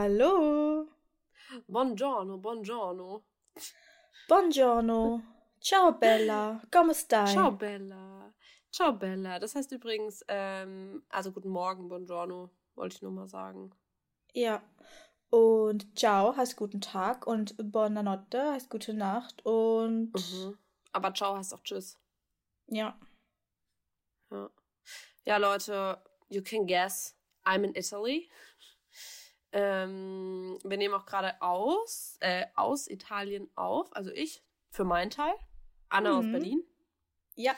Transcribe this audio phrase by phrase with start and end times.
[0.00, 0.88] Hallo.
[1.64, 3.24] Buongiorno, buongiorno.
[4.28, 5.22] Buongiorno.
[5.58, 6.60] Ciao Bella.
[6.70, 7.32] Come stai?
[7.32, 8.30] Ciao Bella.
[8.68, 9.38] Ciao Bella.
[9.38, 13.70] Das heißt übrigens, ähm, also guten Morgen, buongiorno, wollte ich nur mal sagen.
[14.34, 14.62] Ja.
[15.30, 20.58] Und ciao heißt guten Tag und buonanotte heißt gute Nacht und Mhm.
[20.92, 21.98] Aber ciao heißt auch tschüss.
[22.66, 23.00] ja.
[24.30, 24.50] Ja.
[25.24, 27.16] ja, Leute, you can guess,
[27.46, 28.28] I'm in Italy.
[29.58, 35.32] Ähm, wir nehmen auch gerade aus, äh, aus Italien auf, also ich für meinen Teil.
[35.88, 36.32] Anna aus Mhm.
[36.32, 36.64] Berlin.
[37.36, 37.54] Ja.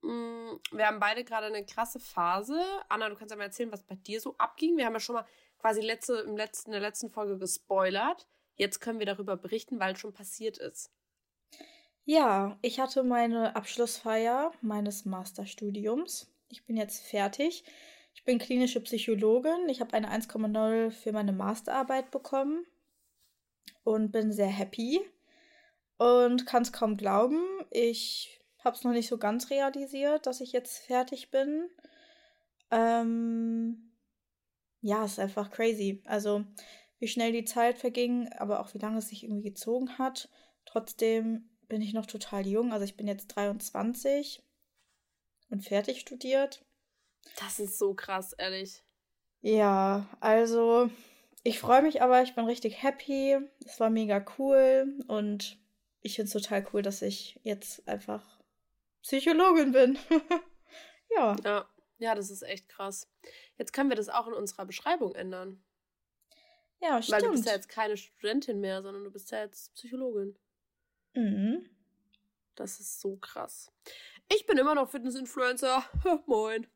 [0.00, 2.58] Mm, Wir haben beide gerade eine krasse Phase.
[2.88, 4.78] Anna, du kannst ja mal erzählen, was bei dir so abging.
[4.78, 5.26] Wir haben ja schon mal
[5.58, 8.26] quasi letzte, im letzten, in der letzten Folge gespoilert.
[8.54, 10.90] Jetzt können wir darüber berichten, weil es schon passiert ist.
[12.06, 16.32] Ja, ich hatte meine Abschlussfeier meines Masterstudiums.
[16.48, 17.64] Ich bin jetzt fertig.
[18.20, 19.70] Ich bin klinische Psychologin.
[19.70, 22.66] Ich habe eine 1,0 für meine Masterarbeit bekommen
[23.82, 25.00] und bin sehr happy
[25.96, 27.42] und kann es kaum glauben.
[27.70, 31.70] Ich habe es noch nicht so ganz realisiert, dass ich jetzt fertig bin.
[32.70, 33.90] Ähm,
[34.82, 36.02] ja, ist einfach crazy.
[36.04, 36.44] Also,
[36.98, 40.28] wie schnell die Zeit verging, aber auch wie lange es sich irgendwie gezogen hat.
[40.66, 42.74] Trotzdem bin ich noch total jung.
[42.74, 44.42] Also, ich bin jetzt 23
[45.48, 46.62] und fertig studiert.
[47.38, 48.82] Das ist so krass, ehrlich.
[49.42, 50.90] Ja, also
[51.42, 53.38] ich freue mich aber, ich bin richtig happy.
[53.64, 55.58] Es war mega cool und
[56.02, 58.40] ich finde es total cool, dass ich jetzt einfach
[59.02, 59.98] Psychologin bin.
[61.10, 61.68] ja, Ja,
[61.98, 63.08] ja, das ist echt krass.
[63.58, 65.62] Jetzt können wir das auch in unserer Beschreibung ändern.
[66.80, 67.46] ja, Weil du bist stimmt.
[67.46, 70.38] ja jetzt keine Studentin mehr, sondern du bist ja jetzt Psychologin.
[71.14, 71.68] Mhm.
[72.54, 73.72] Das ist so krass.
[74.32, 75.84] Ich bin immer noch Fitness-Influencer.
[76.26, 76.66] Moin.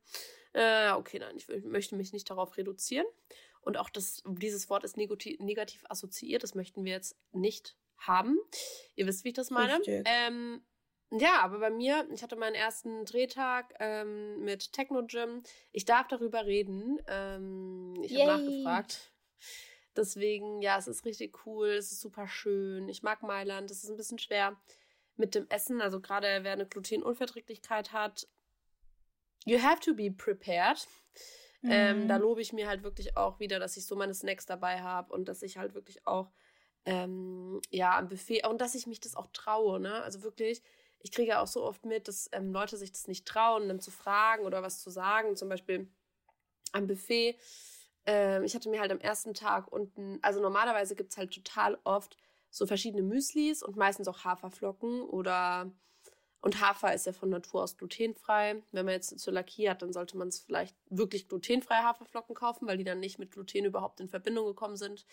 [0.53, 3.05] Äh, okay, nein, ich will, möchte mich nicht darauf reduzieren.
[3.61, 6.43] Und auch das, dieses Wort ist negativ, negativ assoziiert.
[6.43, 8.37] Das möchten wir jetzt nicht haben.
[8.95, 9.79] Ihr wisst, wie ich das meine.
[9.85, 10.63] Ähm,
[11.11, 15.41] ja, aber bei mir, ich hatte meinen ersten Drehtag ähm, mit Techno Gym.
[15.71, 16.99] Ich darf darüber reden.
[17.07, 19.13] Ähm, ich habe nachgefragt.
[19.95, 22.89] Deswegen, ja, es ist richtig cool, es ist super schön.
[22.89, 24.59] Ich mag Mailand, es ist ein bisschen schwer
[25.17, 25.81] mit dem Essen.
[25.81, 28.27] Also gerade wer eine Glutenunverträglichkeit hat,
[29.45, 30.87] you have to be prepared.
[31.63, 32.07] Ähm, Mhm.
[32.07, 35.11] da lobe ich mir halt wirklich auch wieder, dass ich so meine Snacks dabei habe
[35.13, 36.31] und dass ich halt wirklich auch
[36.85, 39.79] ähm, ja am Buffet und dass ich mich das auch traue.
[39.79, 40.03] Ne?
[40.03, 40.61] Also wirklich,
[40.99, 43.79] ich kriege ja auch so oft mit, dass ähm, Leute sich das nicht trauen, dann
[43.79, 45.35] zu fragen oder was zu sagen.
[45.35, 45.89] Zum Beispiel
[46.71, 47.37] am Buffet.
[48.05, 51.79] Ähm, ich hatte mir halt am ersten Tag unten, also normalerweise gibt es halt total
[51.83, 52.17] oft
[52.55, 55.69] so verschiedene Müslis und meistens auch Haferflocken oder
[56.39, 58.63] und Hafer ist ja von Natur aus glutenfrei.
[58.71, 62.77] Wenn man jetzt Zöliakie hat, dann sollte man es vielleicht wirklich glutenfreie Haferflocken kaufen, weil
[62.77, 65.05] die dann nicht mit Gluten überhaupt in Verbindung gekommen sind.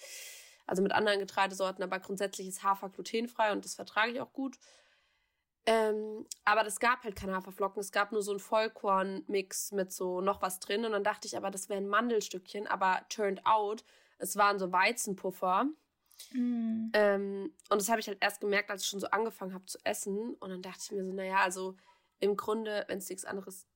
[0.67, 4.59] Also mit anderen Getreidesorten, aber grundsätzlich ist Hafer glutenfrei und das vertrage ich auch gut.
[5.67, 10.21] Ähm, aber es gab halt keine Haferflocken, es gab nur so einen Vollkornmix mit so
[10.21, 10.85] noch was drin.
[10.85, 13.85] Und dann dachte ich aber, das wären Mandelstückchen, aber turned out,
[14.19, 15.67] es waren so Weizenpuffer.
[16.33, 16.91] Mhm.
[16.94, 19.78] Ähm, und das habe ich halt erst gemerkt, als ich schon so angefangen habe zu
[19.84, 20.34] essen.
[20.34, 21.77] Und dann dachte ich mir so, naja, also
[22.21, 23.66] im Grunde, wenn es nichts anderes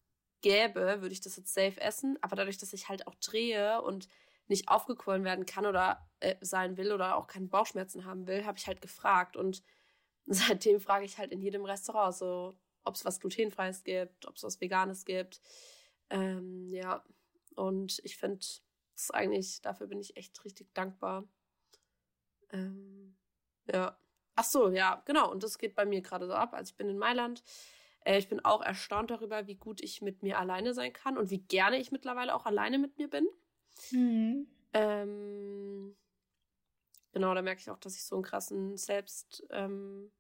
[0.41, 2.19] gäbe, würde ich das jetzt safe essen.
[2.23, 4.09] Aber dadurch, dass ich halt auch drehe und
[4.49, 8.59] nicht aufgequollen werden kann oder äh, sein will oder auch keine Bauchschmerzen haben will, habe
[8.59, 9.37] ich halt gefragt.
[9.37, 9.63] Und
[10.27, 14.43] seitdem frage ich halt in jedem Restaurant so, ob es was glutenfreies gibt, ob es
[14.45, 15.41] was veganes gibt.
[16.11, 17.05] Ähm, ja,
[17.57, 18.39] und ich finde
[18.95, 21.25] es eigentlich, dafür bin ich echt richtig dankbar.
[22.51, 23.17] Ähm,
[23.73, 23.99] ja.
[24.35, 25.31] Ach so, ja, genau.
[25.31, 26.53] Und das geht bei mir gerade so ab.
[26.53, 27.43] Also ich bin in Mailand.
[28.05, 31.31] Äh, ich bin auch erstaunt darüber, wie gut ich mit mir alleine sein kann und
[31.31, 33.27] wie gerne ich mittlerweile auch alleine mit mir bin.
[33.91, 34.47] Mhm.
[34.73, 35.97] Ähm,
[37.13, 40.13] genau, da merke ich auch, dass ich so einen krassen Selbst, ähm,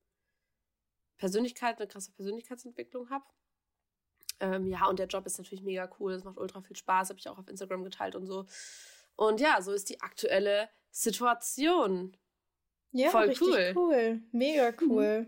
[1.19, 3.25] Persönlichkeit, eine krasse Persönlichkeitsentwicklung habe.
[4.41, 6.13] Ähm, ja, und der Job ist natürlich mega cool.
[6.13, 8.47] Es macht ultra viel Spaß, habe ich auch auf Instagram geteilt und so.
[9.17, 12.17] Und ja, so ist die aktuelle Situation.
[12.93, 13.73] Ja, Voll richtig cool.
[13.75, 14.21] cool.
[14.33, 15.27] Mega cool.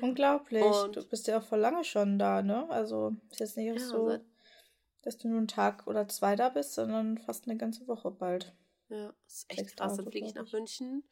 [0.00, 0.62] Unglaublich.
[0.62, 2.68] Und- Du bist ja auch vor lange schon da, ne?
[2.70, 4.24] Also ist jetzt nicht Ja, so, seit-
[5.02, 8.54] dass du nur einen Tag oder zwei da bist, sondern fast eine ganze Woche bald.
[8.88, 9.96] Ja, ist echt Sechs krass.
[9.96, 10.50] Dann fliege ich nach.
[10.52, 11.04] München.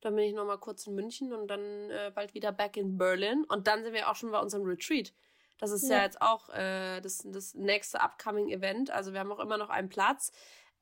[0.00, 2.98] Dann bin ich noch mal kurz in München und dann äh, bald wieder back in
[2.98, 3.44] Berlin.
[3.48, 5.12] Und dann sind wir auch schon bei unserem Retreat.
[5.58, 6.02] Das ist ja, Ja.
[6.04, 8.90] jetzt auch äh, das, das nächste upcoming Event.
[8.90, 10.32] Also wir haben auch immer noch einen Platz.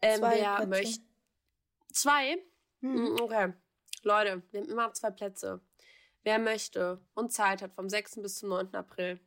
[0.05, 0.69] Ähm, Zwei wer Plätze.
[0.69, 1.05] möchte.
[1.93, 2.39] Zwei?
[2.81, 2.91] Mhm.
[2.91, 3.53] Mm, Okay.
[4.03, 5.63] Leute, wir haben immer zwei Plätze.
[6.25, 8.17] Wer möchte und Zeit hat vom 6.
[8.23, 8.75] bis zum 9.
[8.75, 9.19] April,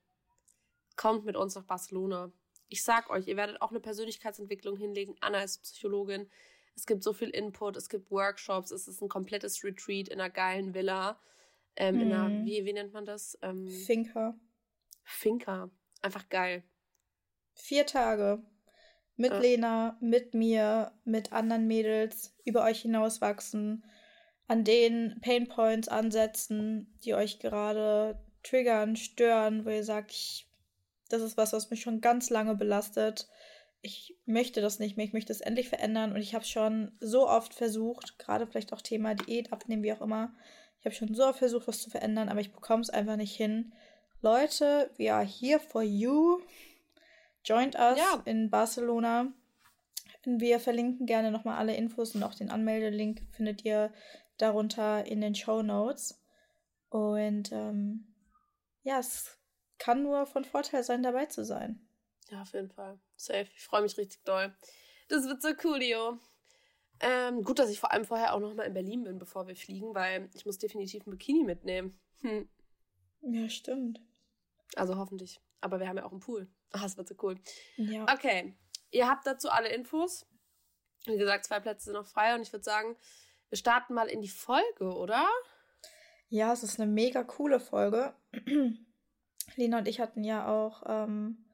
[0.96, 2.32] kommt mit uns nach Barcelona.
[2.70, 5.16] Ich sag euch, ihr werdet auch eine Persönlichkeitsentwicklung hinlegen.
[5.22, 6.30] Anna ist Psychologin.
[6.76, 10.30] Es gibt so viel Input, es gibt Workshops, es ist ein komplettes Retreat in einer
[10.30, 11.20] geilen Villa.
[11.76, 12.02] Ähm, mhm.
[12.02, 12.46] in einer, mhm.
[12.46, 13.38] wie, wie nennt man das?
[13.42, 14.36] Ähm, Finca.
[15.04, 15.70] Finca.
[16.02, 16.64] Einfach geil.
[17.54, 18.44] Vier Tage.
[19.18, 19.40] Mit ja.
[19.40, 23.84] Lena, mit mir, mit anderen Mädels, über euch hinauswachsen,
[24.48, 30.48] an den Painpoints ansetzen, die euch gerade triggern, stören, wo ihr sagt, ich,
[31.10, 33.28] das ist was, was mich schon ganz lange belastet.
[33.82, 37.28] Ich möchte das nicht mehr, ich möchte es endlich verändern und ich habe schon so
[37.28, 40.34] oft versucht, gerade vielleicht auch Thema Diät, abnehmen, wie auch immer.
[40.80, 43.36] Ich habe schon so oft versucht, was zu verändern, aber ich bekomme es einfach nicht
[43.36, 43.74] hin.
[44.22, 46.40] Leute, we are here for you.
[47.48, 48.22] Joint us ja.
[48.26, 49.32] in Barcelona.
[50.26, 53.94] Wir verlinken gerne nochmal alle Infos und auch den Anmeldelink findet ihr
[54.38, 56.22] darunter in den Show Notes.
[56.90, 58.14] Und ähm,
[58.84, 59.40] ja, es
[59.78, 61.88] kann nur von Vorteil sein, dabei zu sein.
[62.30, 63.00] Ja, auf jeden Fall.
[63.16, 63.48] Safe.
[63.56, 64.54] Ich freue mich richtig doll.
[65.08, 66.20] Das wird so cool, Dio.
[67.00, 69.96] Ähm, gut, dass ich vor allem vorher auch nochmal in Berlin bin, bevor wir fliegen,
[69.96, 71.98] weil ich muss definitiv ein Bikini mitnehmen.
[72.22, 72.50] Hm.
[73.22, 74.02] Ja, stimmt.
[74.76, 75.40] Also hoffentlich.
[75.62, 76.48] Aber wir haben ja auch einen Pool.
[76.72, 77.40] Ach, das wird so cool.
[77.78, 78.04] Ja.
[78.12, 78.56] Okay.
[78.92, 80.26] Ihr habt dazu alle Infos.
[81.06, 82.96] Wie gesagt, zwei Plätze sind noch frei und ich würde sagen,
[83.50, 85.26] wir starten mal in die Folge, oder?
[86.30, 88.14] Ja, es ist eine mega coole Folge.
[89.56, 91.46] Lena und ich hatten ja auch ähm,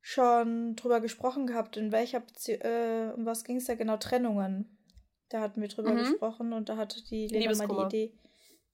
[0.00, 3.98] schon drüber gesprochen gehabt, in welcher Beziehung, äh, um was ging es da genau?
[3.98, 4.78] Trennungen.
[5.28, 5.98] Da hatten wir drüber mhm.
[5.98, 8.18] gesprochen und da hatte die Lena mal die Idee,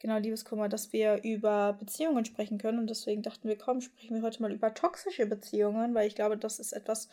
[0.00, 2.78] genau, Liebeskummer, dass wir über Beziehungen sprechen können.
[2.78, 6.36] Und deswegen dachten wir, komm, sprechen wir heute mal über toxische Beziehungen, weil ich glaube,
[6.36, 7.08] das ist etwas,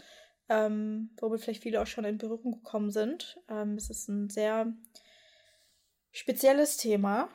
[0.49, 3.39] ähm, womit vielleicht viele auch schon in Berührung gekommen sind.
[3.49, 4.73] Ähm, es ist ein sehr
[6.11, 7.29] spezielles Thema,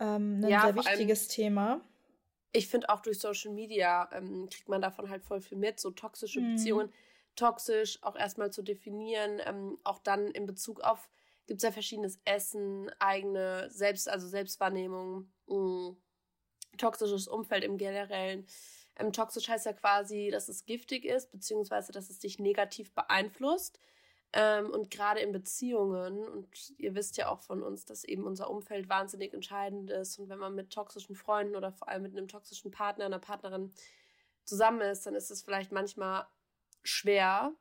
[0.00, 1.80] ähm, ein ja, sehr wichtiges Thema.
[2.52, 5.90] Ich finde auch durch Social Media ähm, kriegt man davon halt voll viel mit, so
[5.90, 6.54] toxische mhm.
[6.54, 6.92] Beziehungen.
[7.34, 11.08] Toxisch auch erstmal zu definieren, ähm, auch dann in Bezug auf
[11.46, 15.96] gibt es ja verschiedenes Essen, eigene Selbst, also Selbstwahrnehmung, mh, mm,
[16.78, 18.46] toxisches Umfeld im Generellen.
[18.96, 23.80] Ähm, toxisch heißt ja quasi, dass es giftig ist, beziehungsweise dass es dich negativ beeinflusst.
[24.32, 26.48] Ähm, und gerade in Beziehungen, und
[26.78, 30.18] ihr wisst ja auch von uns, dass eben unser Umfeld wahnsinnig entscheidend ist.
[30.18, 33.72] Und wenn man mit toxischen Freunden oder vor allem mit einem toxischen Partner, einer Partnerin
[34.44, 36.26] zusammen ist, dann ist es vielleicht manchmal
[36.82, 37.52] schwer,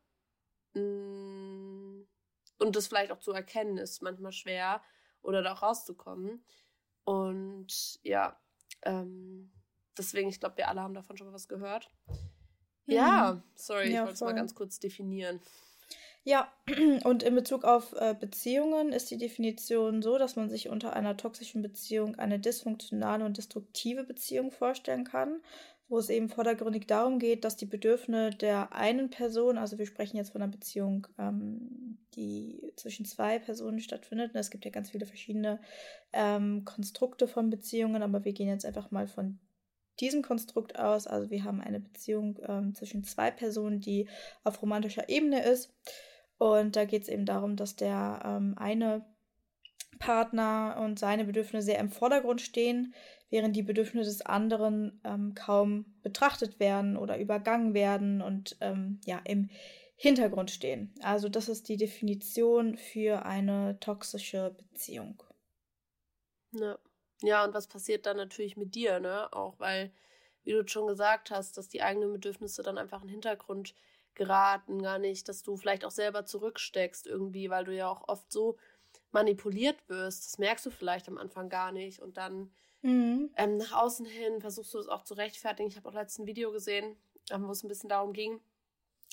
[0.74, 1.83] mh, mm,
[2.60, 4.82] und das vielleicht auch zu erkennen ist manchmal schwer
[5.22, 6.46] oder da auch rauszukommen.
[7.04, 8.40] Und ja,
[8.84, 9.52] ähm,
[9.98, 11.92] deswegen, ich glaube, wir alle haben davon schon mal was gehört.
[12.86, 12.94] Mhm.
[12.94, 15.42] Ja, sorry, ja, ich wollte es mal ganz kurz definieren.
[16.26, 16.54] Ja,
[17.04, 21.18] und in Bezug auf äh, Beziehungen ist die Definition so, dass man sich unter einer
[21.18, 25.42] toxischen Beziehung eine dysfunktionale und destruktive Beziehung vorstellen kann
[25.90, 30.18] wo es eben vordergründig darum geht, dass die Bedürfnisse der einen Person, also wir sprechen
[30.18, 34.34] jetzt von einer Beziehung, ähm, die zwischen zwei Personen stattfindet.
[34.34, 35.60] Und es gibt ja ganz viele verschiedene
[36.14, 39.40] ähm, Konstrukte von Beziehungen, aber wir gehen jetzt einfach mal von
[40.00, 41.06] diesem Konstrukt aus.
[41.06, 44.08] Also wir haben eine Beziehung ähm, zwischen zwei Personen, die
[44.44, 45.74] auf romantischer Ebene ist.
[46.38, 49.06] Und da geht es eben darum, dass der ähm, eine
[50.00, 52.94] Partner und seine Bedürfnisse sehr im Vordergrund stehen,
[53.30, 59.20] während die Bedürfnisse des anderen ähm, kaum betrachtet werden oder übergangen werden und ähm, ja
[59.26, 59.50] im
[59.96, 60.94] Hintergrund stehen.
[61.02, 65.24] Also das ist die Definition für eine toxische Beziehung.
[66.52, 66.78] Ja.
[67.22, 69.32] ja, und was passiert dann natürlich mit dir, ne?
[69.34, 69.92] Auch weil,
[70.44, 73.74] wie du schon gesagt hast, dass die eigenen Bedürfnisse dann einfach in den Hintergrund
[74.16, 78.32] geraten, gar nicht, dass du vielleicht auch selber zurücksteckst irgendwie, weil du ja auch oft
[78.32, 78.58] so
[79.14, 80.26] manipuliert wirst.
[80.26, 82.52] Das merkst du vielleicht am Anfang gar nicht und dann
[82.84, 83.32] Mhm.
[83.38, 85.70] Ähm, nach außen hin versuchst du es auch zu rechtfertigen.
[85.70, 86.98] Ich habe auch letztens ein Video gesehen,
[87.32, 88.42] ähm, wo es ein bisschen darum ging,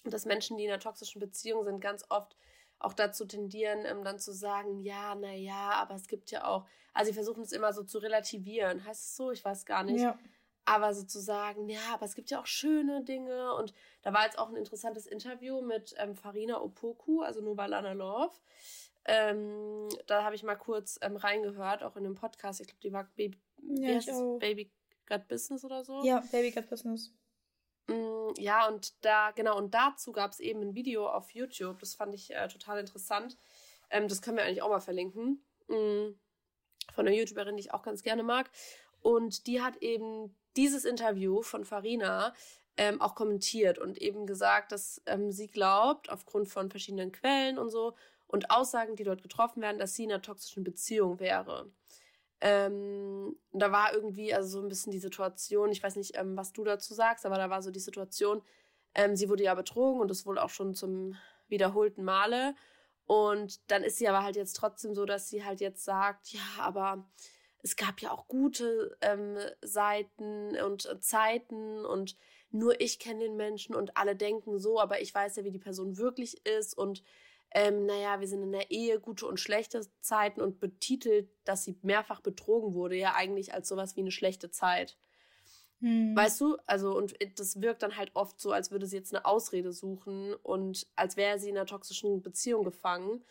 [0.04, 2.37] dass Menschen, die in einer toxischen Beziehung sind, ganz oft
[2.80, 7.11] auch dazu tendieren, ähm, dann zu sagen, ja, naja, aber es gibt ja auch, also
[7.11, 8.85] sie versuchen es immer so zu relativieren.
[8.85, 9.30] Heißt es so?
[9.30, 10.00] Ich weiß gar nicht.
[10.00, 10.19] Ja.
[10.64, 13.54] Aber sozusagen, ja, aber es gibt ja auch schöne Dinge.
[13.54, 18.35] Und da war jetzt auch ein interessantes Interview mit ähm, Farina Opoku, also Novalana Love.
[19.12, 22.61] Ähm, da habe ich mal kurz ähm, reingehört, auch in dem Podcast.
[22.61, 23.99] Ich glaube, die war Baby, ja.
[24.38, 24.71] Baby
[25.09, 26.05] Got Business oder so.
[26.05, 27.12] Ja, Baby Got Business.
[27.88, 31.81] Mm, ja, und da, genau, und dazu gab es eben ein Video auf YouTube.
[31.81, 33.37] Das fand ich äh, total interessant.
[33.90, 35.45] Ähm, das können wir eigentlich auch mal verlinken.
[35.67, 36.14] Mm,
[36.95, 38.49] von einer YouTuberin, die ich auch ganz gerne mag.
[39.00, 42.33] Und die hat eben dieses Interview von Farina
[42.76, 47.71] ähm, auch kommentiert und eben gesagt, dass ähm, sie glaubt, aufgrund von verschiedenen Quellen und
[47.71, 47.97] so
[48.31, 51.71] und Aussagen, die dort getroffen werden, dass sie in einer toxischen Beziehung wäre.
[52.41, 56.53] Ähm, da war irgendwie also so ein bisschen die Situation, ich weiß nicht, ähm, was
[56.53, 58.43] du dazu sagst, aber da war so die Situation,
[58.95, 61.17] ähm, sie wurde ja betrogen und das wohl auch schon zum
[61.49, 62.55] wiederholten Male.
[63.05, 66.41] Und dann ist sie aber halt jetzt trotzdem so, dass sie halt jetzt sagt, ja,
[66.61, 67.05] aber
[67.63, 72.17] es gab ja auch gute ähm, Seiten und äh, Zeiten und
[72.53, 75.59] nur ich kenne den Menschen und alle denken so, aber ich weiß ja, wie die
[75.59, 77.03] Person wirklich ist und
[77.52, 81.76] ähm, naja, wir sind in der Ehe, gute und schlechte Zeiten und betitelt, dass sie
[81.83, 84.97] mehrfach betrogen wurde, ja eigentlich als sowas wie eine schlechte Zeit.
[85.80, 86.14] Hm.
[86.14, 86.59] Weißt du?
[86.66, 90.35] Also, und das wirkt dann halt oft so, als würde sie jetzt eine Ausrede suchen
[90.35, 93.25] und als wäre sie in einer toxischen Beziehung gefangen.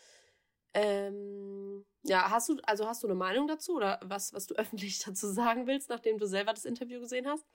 [0.73, 4.99] Ähm, ja, hast du, also hast du eine Meinung dazu oder was, was du öffentlich
[4.99, 7.45] dazu sagen willst, nachdem du selber das Interview gesehen hast?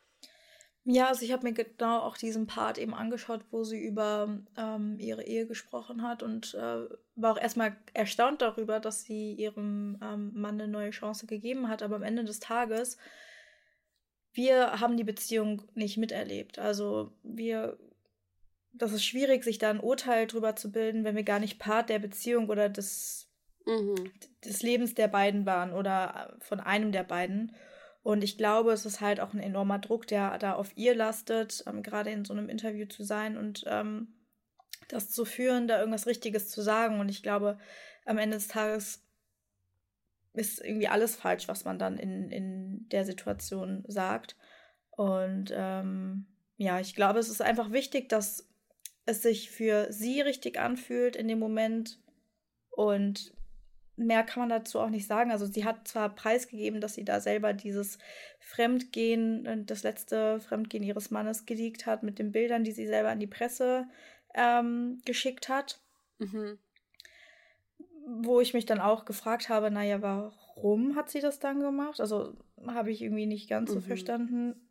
[0.87, 4.99] Ja, also ich habe mir genau auch diesen Part eben angeschaut, wo sie über ähm,
[4.99, 6.85] ihre Ehe gesprochen hat und äh,
[7.17, 11.83] war auch erstmal erstaunt darüber, dass sie ihrem ähm, Mann eine neue Chance gegeben hat.
[11.83, 12.99] Aber am Ende des Tages,
[14.35, 16.59] wir haben die Beziehung nicht miterlebt.
[16.59, 17.79] Also wir,
[18.73, 21.89] das ist schwierig, sich da ein Urteil drüber zu bilden, wenn wir gar nicht Part
[21.89, 23.31] der Beziehung oder des,
[23.65, 24.13] mhm.
[24.45, 27.57] des Lebens der beiden waren oder äh, von einem der beiden.
[28.05, 31.65] Und ich glaube, es ist halt auch ein enormer Druck, der da auf ihr lastet,
[31.67, 34.09] ähm, gerade in so einem Interview zu sein und ähm,
[34.89, 37.01] das zu führen, da irgendwas Richtiges zu sagen.
[37.01, 37.59] Und ich glaube,
[38.05, 39.03] am Ende des Tages
[40.35, 44.37] ist irgendwie alles falsch, was man dann in, in der Situation sagt.
[44.91, 46.27] Und ähm,
[46.59, 48.47] ja, ich glaube, es ist einfach wichtig, dass
[49.07, 52.01] es sich für sie richtig anfühlt in dem Moment
[52.69, 53.33] und
[53.97, 55.31] mehr kann man dazu auch nicht sagen.
[55.31, 57.99] Also sie hat zwar preisgegeben, dass sie da selber dieses
[58.41, 63.11] Fremdgehen, äh, das letzte Fremdgehen ihres Mannes geleakt hat mit den Bildern, die sie selber
[63.11, 63.87] an die Presse
[64.35, 65.81] ähm, geschickt hat.
[66.19, 66.59] Mhm.
[68.07, 72.01] Wo ich mich dann auch gefragt habe, naja, warum hat sie das dann gemacht?
[72.01, 72.37] Also
[72.67, 73.75] habe ich irgendwie nicht ganz mhm.
[73.75, 74.69] so verstanden.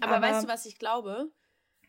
[0.00, 1.30] Aber, Aber, weißt du, was ich glaube?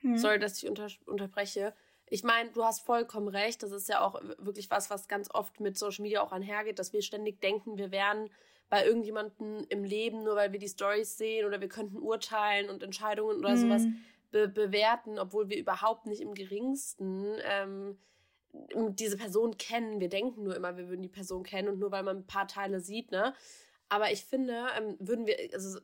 [0.02, 0.18] Hm.
[0.18, 1.74] Sorry, dass ich unter unterbreche
[2.10, 3.64] ich meine, du hast vollkommen recht.
[3.64, 6.94] Das ist ja auch wirklich was, was ganz oft mit Social Media auch einhergeht, dass
[6.94, 8.30] wir ständig denken, wir wären
[8.70, 12.84] bei irgendjemandem im Leben, nur weil wir die Stories sehen oder wir könnten urteilen und
[12.84, 13.58] Entscheidungen oder mhm.
[13.58, 13.84] sowas
[14.32, 17.98] be bewerten, obwohl wir überhaupt nicht im geringsten ähm,
[18.74, 20.00] diese Person kennen.
[20.00, 22.48] Wir denken nur immer, wir würden die Person kennen und nur weil man ein paar
[22.48, 23.34] Teile sieht, ne?
[23.90, 25.80] Aber ich finde, ähm, würden wir, also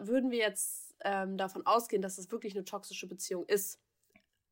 [0.00, 3.78] würden wir jetzt ähm, davon ausgehen, dass es wirklich eine toxische Beziehung ist,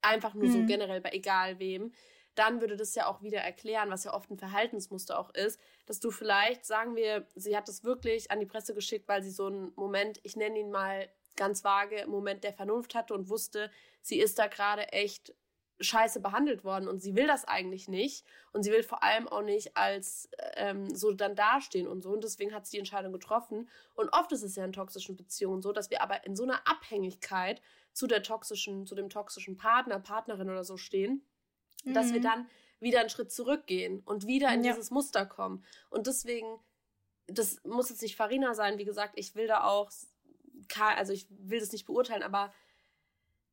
[0.02, 0.52] einfach nur mhm.
[0.52, 1.92] so generell bei egal wem,
[2.34, 5.98] dann würde das ja auch wieder erklären, was ja oft ein Verhaltensmuster auch ist, dass
[5.98, 9.46] du vielleicht, sagen wir, sie hat es wirklich an die Presse geschickt, weil sie so
[9.46, 13.70] einen Moment, ich nenne ihn mal ganz vage, Moment der Vernunft hatte und wusste,
[14.02, 15.34] sie ist da gerade echt
[15.80, 19.42] scheiße behandelt worden und sie will das eigentlich nicht und sie will vor allem auch
[19.42, 23.68] nicht als ähm, so dann dastehen und so und deswegen hat sie die Entscheidung getroffen
[23.94, 26.66] und oft ist es ja in toxischen Beziehungen so, dass wir aber in so einer
[26.66, 27.62] Abhängigkeit
[27.98, 31.26] zu der toxischen, zu dem toxischen Partner, Partnerin oder so stehen,
[31.84, 31.94] mhm.
[31.94, 32.24] dass wir mhm.
[32.24, 34.70] dann wieder einen Schritt zurückgehen und wieder in ja.
[34.70, 35.64] dieses Muster kommen.
[35.90, 36.60] Und deswegen,
[37.26, 39.90] das muss jetzt nicht Farina sein, wie gesagt, ich will da auch,
[40.78, 42.54] also ich will das nicht beurteilen, aber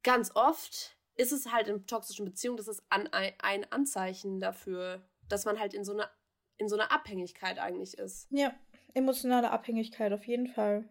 [0.03, 5.45] ganz oft ist es halt in toxischen Beziehungen, das ist an, ein Anzeichen dafür, dass
[5.45, 6.09] man halt in so einer
[6.57, 8.27] in so einer Abhängigkeit eigentlich ist.
[8.29, 8.53] Ja,
[8.93, 10.87] emotionale Abhängigkeit auf jeden Fall.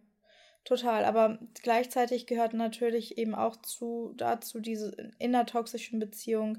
[0.65, 6.59] Total, aber gleichzeitig gehört natürlich eben auch zu, dazu diese innertoxischen Beziehung,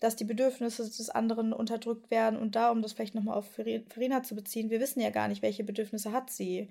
[0.00, 4.22] dass die Bedürfnisse des anderen unterdrückt werden und da, um das vielleicht nochmal auf Verena
[4.22, 6.70] zu beziehen, wir wissen ja gar nicht, welche Bedürfnisse hat sie.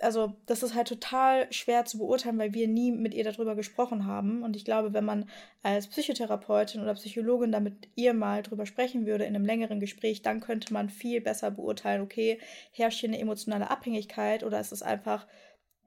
[0.00, 4.06] Also, das ist halt total schwer zu beurteilen, weil wir nie mit ihr darüber gesprochen
[4.06, 4.42] haben.
[4.42, 5.28] Und ich glaube, wenn man
[5.62, 10.22] als Psychotherapeutin oder Psychologin da mit ihr mal drüber sprechen würde in einem längeren Gespräch,
[10.22, 12.38] dann könnte man viel besser beurteilen, okay,
[12.72, 15.26] herrscht hier eine emotionale Abhängigkeit oder ist es einfach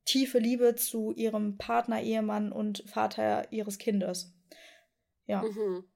[0.07, 4.33] tiefe Liebe zu ihrem Partner, Ehemann und Vater ihres Kindes.
[5.25, 5.43] Ja.
[5.43, 5.87] Mhm.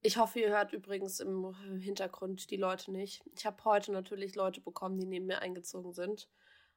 [0.00, 3.22] Ich hoffe, ihr hört übrigens im Hintergrund die Leute nicht.
[3.36, 6.28] Ich habe heute natürlich Leute bekommen, die neben mir eingezogen sind.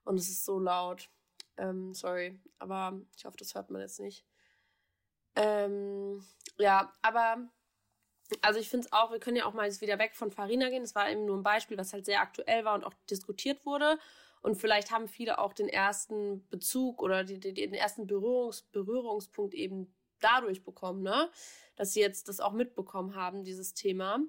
[0.04, 1.10] Und es ist so laut.
[1.58, 4.26] Ähm, sorry, aber ich hoffe, das hört man jetzt nicht.
[5.36, 6.26] Ähm,
[6.58, 7.50] ja, aber
[8.42, 10.84] also ich finde es auch, wir können ja auch mal wieder weg von Farina gehen.
[10.84, 14.00] Das war eben nur ein Beispiel, was halt sehr aktuell war und auch diskutiert wurde.
[14.42, 19.54] Und vielleicht haben viele auch den ersten Bezug oder die, die, den ersten Berührungs, Berührungspunkt
[19.54, 21.30] eben dadurch bekommen, ne?
[21.76, 24.20] dass sie jetzt das auch mitbekommen haben, dieses Thema.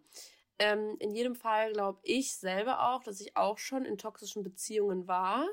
[0.59, 5.07] Ähm, in jedem Fall glaube ich selber auch, dass ich auch schon in toxischen Beziehungen
[5.09, 5.47] war.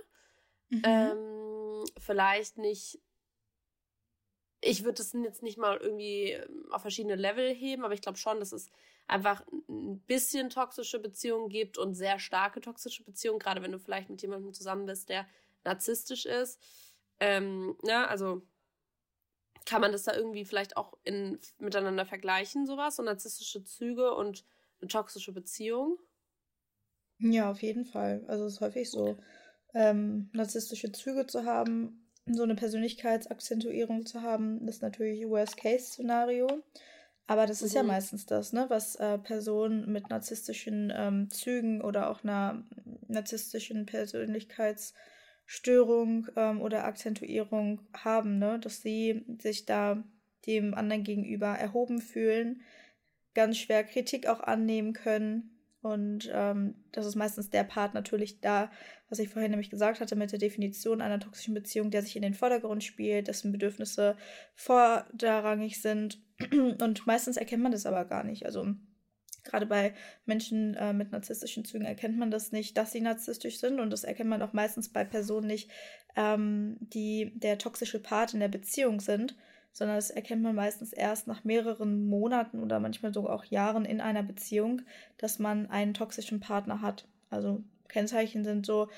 [0.70, 0.82] Mhm.
[0.86, 3.00] Ähm, vielleicht nicht
[4.62, 6.38] ich würde das jetzt nicht mal irgendwie
[6.72, 8.70] auf verschiedene Level heben, aber ich glaube schon, dass es
[9.10, 14.10] einfach ein bisschen toxische Beziehungen gibt und sehr starke toxische Beziehungen, gerade wenn du vielleicht
[14.10, 15.28] mit jemandem zusammen bist, der
[15.63, 16.62] narzisstisch ist.
[17.20, 18.42] Ähm, ja, ne, also
[19.66, 22.96] kann man das da irgendwie vielleicht auch in, miteinander vergleichen, sowas?
[22.96, 24.46] So narzisstische Züge und
[24.82, 26.00] eine toxische Beziehung?
[27.20, 28.24] Ja, auf jeden Fall.
[28.28, 29.18] Also es ist häufig so,
[29.74, 36.48] ähm, narzisstische Züge zu haben, so eine Persönlichkeitsakzentuierung zu haben, ist natürlich Worst-Case-Szenario.
[37.30, 37.78] Aber das ist mhm.
[37.78, 42.64] ja meistens das, ne, was äh, Personen mit narzisstischen ähm, Zügen oder auch einer
[43.08, 50.04] narzisstischen Persönlichkeitsstörung ähm, oder Akzentuierung haben, ne, dass sie sich da
[50.48, 52.62] dem anderen gegenüber erhoben fühlen,
[53.36, 55.59] ganz schwer Kritik auch annehmen können.
[55.82, 58.70] Und ähm, das ist meistens der Part natürlich da,
[59.08, 62.22] was ich vorhin nämlich gesagt hatte, mit der Definition einer toxischen Beziehung, der sich in
[62.22, 64.18] den Vordergrund spielt, dessen Bedürfnisse
[64.56, 66.22] vorderrangig sind.
[66.52, 68.46] Und meistens erkennt man das aber gar nicht.
[68.46, 68.68] Also
[69.46, 69.94] gerade bei
[70.26, 73.80] Menschen äh, mit narzisstischen Zügen erkennt man das nicht, dass sie narzisstisch sind.
[73.80, 75.72] Und das erkennt man auch meistens bei Personen nicht,
[76.18, 79.36] ähm, die der toxische Part in der Beziehung sind
[79.72, 84.02] sondern das erkennt man meistens erst nach mehreren Monaten oder manchmal sogar auch Jahren in
[84.02, 84.82] einer Beziehung,
[85.18, 87.08] dass man einen toxischen Partner hat.
[87.30, 88.90] Also Kennzeichen sind so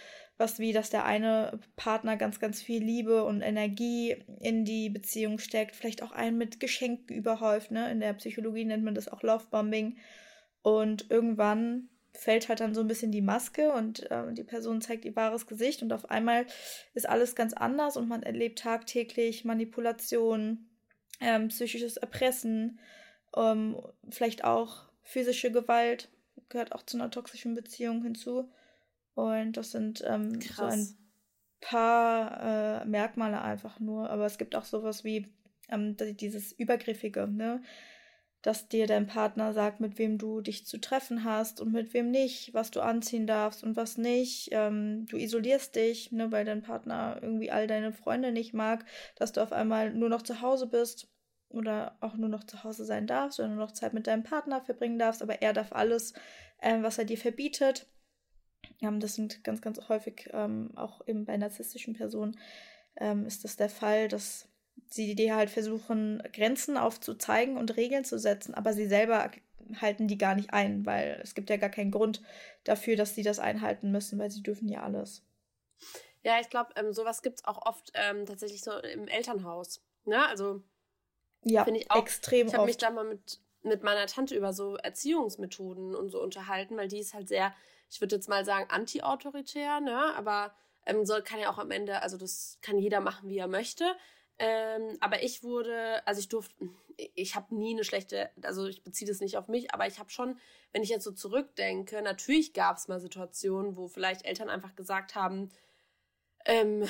[0.41, 5.37] was wie, dass der eine Partner ganz, ganz viel Liebe und Energie in die Beziehung
[5.37, 7.71] steckt, vielleicht auch einen mit Geschenken überhäuft.
[7.71, 7.89] Ne?
[7.91, 9.97] In der Psychologie nennt man das auch Lovebombing.
[10.63, 15.05] Und irgendwann fällt halt dann so ein bisschen die Maske und äh, die Person zeigt
[15.05, 16.45] ihr wahres Gesicht und auf einmal
[16.93, 20.69] ist alles ganz anders und man erlebt tagtäglich Manipulation,
[21.19, 22.79] ähm, psychisches Erpressen,
[23.35, 23.77] ähm,
[24.09, 26.09] vielleicht auch physische Gewalt,
[26.49, 28.51] gehört auch zu einer toxischen Beziehung hinzu.
[29.13, 30.87] Und das sind ähm, so ein
[31.59, 34.09] paar äh, Merkmale einfach nur.
[34.09, 35.27] Aber es gibt auch sowas wie
[35.69, 37.61] ähm, dieses Übergriffige, ne?
[38.41, 42.09] Dass dir dein Partner sagt, mit wem du dich zu treffen hast und mit wem
[42.09, 44.49] nicht, was du anziehen darfst und was nicht.
[44.51, 49.31] Ähm, du isolierst dich, ne, weil dein Partner irgendwie all deine Freunde nicht mag, dass
[49.31, 51.07] du auf einmal nur noch zu Hause bist
[51.49, 54.61] oder auch nur noch zu Hause sein darfst oder nur noch Zeit mit deinem Partner
[54.61, 56.13] verbringen darfst, aber er darf alles,
[56.61, 57.87] ähm, was er dir verbietet.
[58.81, 62.37] Ähm, das sind ganz, ganz häufig ähm, auch eben bei narzisstischen Personen
[62.97, 64.47] ähm, ist das der Fall, dass
[64.93, 69.31] sie dir halt versuchen, Grenzen aufzuzeigen und Regeln zu setzen, aber sie selber
[69.79, 72.21] halten die gar nicht ein, weil es gibt ja gar keinen Grund
[72.63, 75.23] dafür, dass sie das einhalten müssen, weil sie dürfen ja alles.
[76.23, 79.81] Ja, ich glaube, ähm, sowas gibt es auch oft ähm, tatsächlich so im Elternhaus.
[80.05, 80.27] Ne?
[80.27, 80.61] Also
[81.43, 84.53] ja, finde ich auch extrem Ich habe mich da mal mit, mit meiner Tante über
[84.53, 87.53] so Erziehungsmethoden und so unterhalten, weil die ist halt sehr
[87.91, 90.15] ich würde jetzt mal sagen, anti-autoritär, ne?
[90.15, 93.47] aber ähm, soll, kann ja auch am Ende, also das kann jeder machen, wie er
[93.47, 93.95] möchte.
[94.43, 96.55] Ähm, aber ich wurde, also ich durfte,
[96.97, 100.09] ich habe nie eine schlechte, also ich beziehe das nicht auf mich, aber ich habe
[100.09, 100.39] schon,
[100.71, 105.13] wenn ich jetzt so zurückdenke, natürlich gab es mal Situationen, wo vielleicht Eltern einfach gesagt
[105.13, 105.51] haben,
[106.45, 106.87] ähm,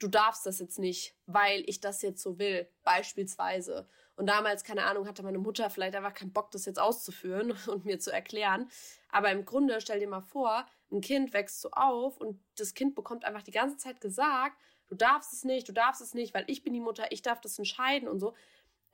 [0.00, 3.88] du darfst das jetzt nicht, weil ich das jetzt so will, beispielsweise.
[4.16, 7.84] Und damals, keine Ahnung, hatte meine Mutter vielleicht einfach keinen Bock, das jetzt auszuführen und
[7.84, 8.68] mir zu erklären.
[9.10, 12.96] Aber im Grunde, stell dir mal vor, ein Kind wächst so auf und das Kind
[12.96, 14.56] bekommt einfach die ganze Zeit gesagt,
[14.94, 17.40] du darfst es nicht, du darfst es nicht, weil ich bin die Mutter, ich darf
[17.40, 18.34] das entscheiden und so.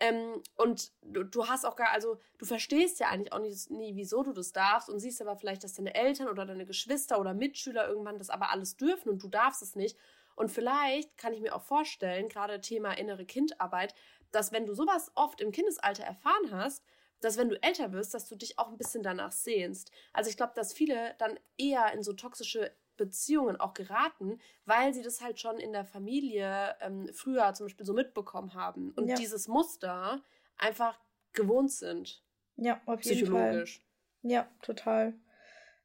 [0.00, 3.94] Ähm, und du, du, hast auch gar, also du verstehst ja eigentlich auch nicht, nie,
[3.96, 7.34] wieso du das darfst und siehst aber vielleicht, dass deine Eltern oder deine Geschwister oder
[7.34, 9.98] Mitschüler irgendwann das aber alles dürfen und du darfst es nicht.
[10.36, 13.94] Und vielleicht kann ich mir auch vorstellen, gerade Thema innere Kindarbeit,
[14.30, 16.82] dass wenn du sowas oft im Kindesalter erfahren hast,
[17.20, 19.90] dass wenn du älter wirst, dass du dich auch ein bisschen danach sehnst.
[20.14, 25.02] Also ich glaube, dass viele dann eher in so toxische Beziehungen auch geraten, weil sie
[25.02, 29.16] das halt schon in der Familie ähm, früher zum Beispiel so mitbekommen haben und ja.
[29.16, 30.22] dieses Muster
[30.58, 31.00] einfach
[31.32, 32.22] gewohnt sind.
[32.56, 33.78] Ja, auf jeden Psychologisch.
[33.78, 34.30] Fall.
[34.30, 35.14] Ja, total.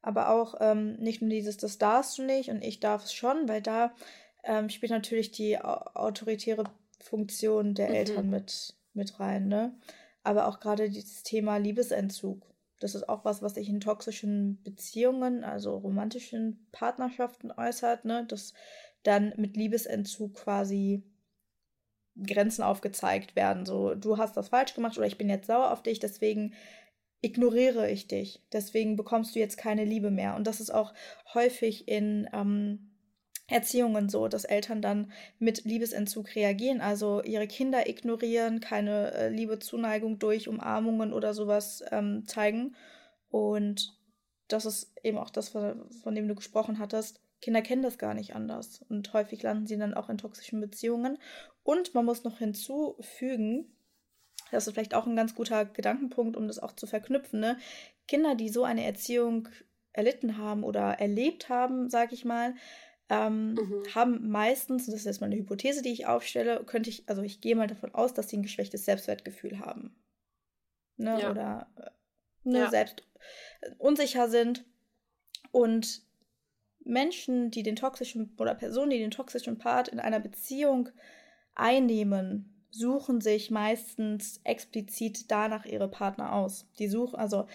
[0.02, 3.48] Aber auch ähm, nicht nur dieses, das darfst du nicht und ich darf es schon,
[3.48, 3.94] weil da
[4.44, 6.64] ähm, spielt natürlich die autoritäre
[7.00, 7.94] Funktion der mhm.
[7.94, 9.74] Eltern mit, mit rein, ne?
[10.22, 12.42] Aber auch gerade dieses Thema Liebesentzug.
[12.80, 18.26] Das ist auch was, was sich in toxischen Beziehungen, also romantischen Partnerschaften äußert, ne?
[18.26, 18.52] Dass
[19.02, 21.02] dann mit Liebesentzug quasi
[22.22, 23.66] Grenzen aufgezeigt werden.
[23.66, 26.54] So, du hast das falsch gemacht oder ich bin jetzt sauer auf dich, deswegen
[27.22, 28.42] ignoriere ich dich.
[28.52, 30.36] Deswegen bekommst du jetzt keine Liebe mehr.
[30.36, 30.94] Und das ist auch
[31.34, 32.95] häufig in ähm,
[33.48, 39.58] Erziehungen so, dass Eltern dann mit Liebesentzug reagieren, also ihre Kinder ignorieren, keine äh, Liebe,
[39.60, 42.74] Zuneigung durch Umarmungen oder sowas ähm, zeigen.
[43.28, 43.96] Und
[44.48, 47.20] das ist eben auch das, von dem du gesprochen hattest.
[47.40, 48.84] Kinder kennen das gar nicht anders.
[48.88, 51.18] Und häufig landen sie dann auch in toxischen Beziehungen.
[51.62, 53.76] Und man muss noch hinzufügen,
[54.50, 57.40] das ist vielleicht auch ein ganz guter Gedankenpunkt, um das auch zu verknüpfen.
[57.40, 57.58] Ne?
[58.06, 59.48] Kinder, die so eine Erziehung
[59.92, 62.54] erlitten haben oder erlebt haben, sage ich mal,
[63.08, 63.82] ähm, mhm.
[63.94, 67.22] haben meistens, und das ist jetzt mal eine Hypothese, die ich aufstelle, könnte ich, also
[67.22, 69.94] ich gehe mal davon aus, dass sie ein geschwächtes Selbstwertgefühl haben.
[70.96, 71.20] Ne?
[71.20, 71.30] Ja.
[71.30, 71.90] Oder äh,
[72.48, 72.70] ne, ja.
[72.70, 73.02] selbst
[73.60, 74.64] äh, unsicher sind.
[75.52, 76.02] Und
[76.84, 80.88] Menschen, die den toxischen, oder Personen, die den toxischen Part in einer Beziehung
[81.54, 86.66] einnehmen, suchen sich meistens explizit danach ihre Partner aus.
[86.78, 87.46] Die suchen, also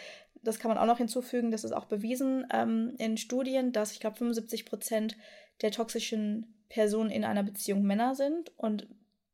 [0.43, 3.99] das kann man auch noch hinzufügen, das ist auch bewiesen ähm, in Studien, dass ich
[3.99, 5.15] glaube 75 Prozent
[5.61, 8.87] der toxischen Personen in einer Beziehung Männer sind und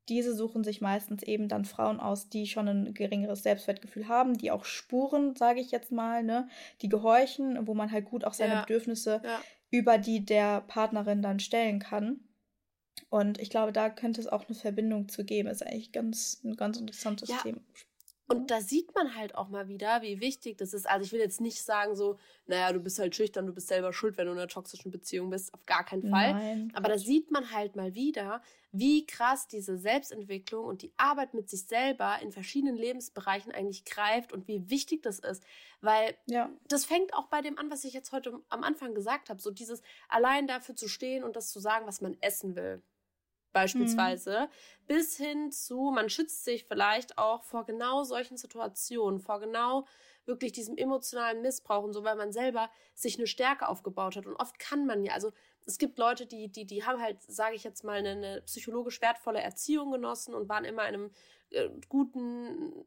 [0.10, 4.52] diese suchen sich meistens eben dann Frauen aus, die schon ein geringeres Selbstwertgefühl haben, die
[4.52, 6.48] auch Spuren, sage ich jetzt mal, ne,
[6.82, 8.62] die gehorchen, wo man halt gut auch seine ja.
[8.62, 9.42] Bedürfnisse ja.
[9.70, 12.22] über die der Partnerin dann stellen kann.
[13.10, 15.50] Und ich glaube, da könnte es auch eine Verbindung zu geben.
[15.50, 17.60] Ist eigentlich ganz ein ganz interessantes ja, Thema.
[18.30, 20.88] Und da sieht man halt auch mal wieder, wie wichtig das ist.
[20.88, 23.94] Also ich will jetzt nicht sagen so, naja, du bist halt schüchtern, du bist selber
[23.94, 25.54] schuld, wenn du in einer toxischen Beziehung bist.
[25.54, 26.34] Auf gar keinen Fall.
[26.34, 28.42] Nein, Aber da sieht man halt mal wieder,
[28.74, 34.34] wie krass diese Selbstentwicklung und die Arbeit mit sich selber in verschiedenen Lebensbereichen eigentlich greift
[34.34, 35.42] und wie wichtig das ist.
[35.80, 36.50] Weil ja.
[36.68, 39.42] das fängt auch bei dem an, was ich jetzt heute am Anfang gesagt habe.
[39.42, 42.82] So dieses allein dafür zu stehen und das zu sagen, was man essen will
[43.54, 44.88] beispielsweise, mhm.
[44.88, 49.86] bis hin zu, man schützt sich vielleicht auch vor genau solchen Situationen, vor genau
[50.26, 54.26] wirklich diesem emotionalen Missbrauch und so, weil man selber sich eine Stärke aufgebaut hat.
[54.26, 55.32] Und oft kann man ja, also
[55.66, 59.02] es gibt Leute, die, die, die haben halt, sage ich jetzt mal, eine, eine, psychologisch
[59.02, 61.12] wertvolle Erziehung genossen und waren immer in einem
[61.52, 62.86] äh, guten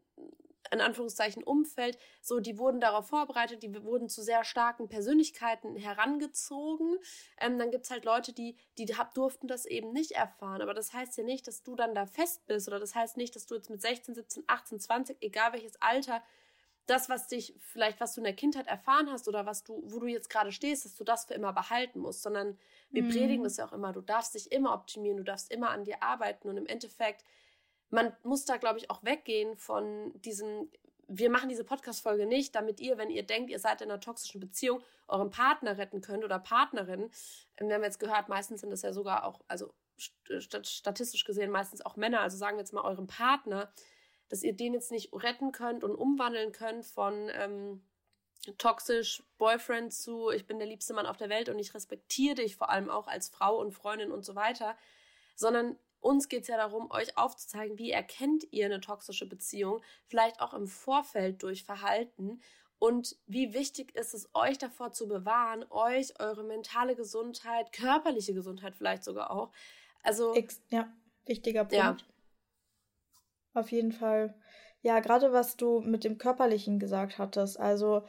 [0.71, 6.99] in Anführungszeichen Umfeld, so die wurden darauf vorbereitet, die wurden zu sehr starken Persönlichkeiten herangezogen.
[7.39, 10.63] Ähm, dann es halt Leute, die, die durften das eben nicht erfahren.
[10.63, 13.35] Aber das heißt ja nicht, dass du dann da fest bist oder das heißt nicht,
[13.35, 16.23] dass du jetzt mit 16, 17, 18, 20, egal welches Alter,
[16.87, 20.01] das, was dich vielleicht, was du in der Kindheit erfahren hast oder was du, wo
[20.01, 22.59] du jetzt gerade stehst, dass du das für immer behalten musst, sondern
[22.91, 23.11] wir mhm.
[23.11, 23.93] predigen das ja auch immer.
[23.93, 27.25] Du darfst dich immer optimieren, du darfst immer an dir arbeiten und im Endeffekt
[27.91, 30.71] man muss da, glaube ich, auch weggehen von diesem,
[31.09, 34.41] wir machen diese Podcast-Folge nicht, damit ihr, wenn ihr denkt, ihr seid in einer toxischen
[34.41, 37.11] Beziehung, euren Partner retten könnt oder Partnerin.
[37.57, 39.75] Ähm, wir haben jetzt gehört, meistens sind das ja sogar auch, also
[40.31, 43.71] statistisch gesehen meistens auch Männer, also sagen wir jetzt mal euren Partner,
[44.31, 47.83] dass ihr den jetzt nicht retten könnt und umwandeln könnt von ähm,
[48.57, 52.57] toxisch Boyfriend zu, ich bin der liebste Mann auf der Welt und ich respektiere dich
[52.57, 54.77] vor allem auch als Frau und Freundin und so weiter,
[55.35, 60.41] sondern uns geht es ja darum, euch aufzuzeigen, wie erkennt ihr eine toxische Beziehung, vielleicht
[60.41, 62.41] auch im Vorfeld durch Verhalten
[62.79, 68.75] und wie wichtig ist es, euch davor zu bewahren, euch, eure mentale Gesundheit, körperliche Gesundheit
[68.75, 69.53] vielleicht sogar auch.
[70.03, 70.35] Also.
[70.71, 70.91] Ja,
[71.27, 71.75] wichtiger Punkt.
[71.75, 71.97] Ja.
[73.53, 74.35] Auf jeden Fall.
[74.81, 77.61] Ja, gerade was du mit dem Körperlichen gesagt hattest.
[77.61, 78.07] Also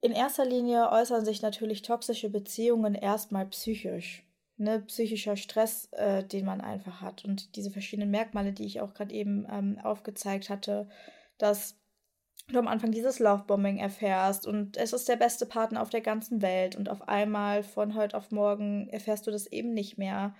[0.00, 4.24] in erster Linie äußern sich natürlich toxische Beziehungen erstmal psychisch
[4.56, 7.24] ne, psychischer Stress, äh, den man einfach hat.
[7.24, 10.88] Und diese verschiedenen Merkmale, die ich auch gerade eben ähm, aufgezeigt hatte,
[11.38, 11.76] dass
[12.48, 16.42] du am Anfang dieses Lovebombing erfährst und es ist der beste Partner auf der ganzen
[16.42, 20.34] Welt und auf einmal von heute auf morgen erfährst du das eben nicht mehr.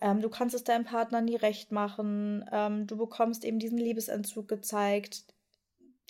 [0.00, 2.44] Ähm, du kannst es deinem Partner nie recht machen.
[2.52, 5.24] Ähm, du bekommst eben diesen Liebesentzug gezeigt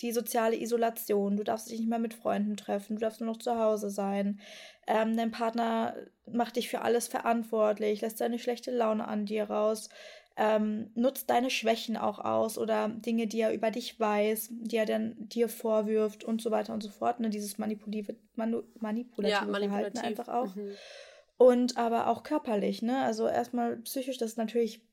[0.00, 3.38] die soziale Isolation, du darfst dich nicht mehr mit Freunden treffen, du darfst nur noch
[3.38, 4.40] zu Hause sein.
[4.86, 5.94] Ähm, dein Partner
[6.30, 9.88] macht dich für alles verantwortlich, lässt deine schlechte Laune an dir raus,
[10.36, 14.84] ähm, nutzt deine Schwächen auch aus oder Dinge, die er über dich weiß, die er
[14.84, 17.20] dann dir vorwirft und so weiter und so fort.
[17.20, 17.30] Ne?
[17.30, 19.70] Dieses manipulative, manu manipulative, ja, manipulativ.
[19.70, 20.54] Verhalten einfach auch.
[20.54, 20.72] Mhm.
[21.38, 23.02] Und aber auch körperlich, ne?
[23.02, 24.85] Also erstmal psychisch, das ist natürlich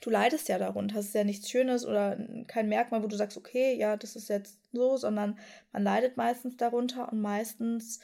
[0.00, 0.98] du leidest ja darunter.
[0.98, 4.28] Es ist ja nichts Schönes oder kein Merkmal, wo du sagst, okay, ja, das ist
[4.28, 5.38] jetzt so, sondern
[5.72, 8.00] man leidet meistens darunter und meistens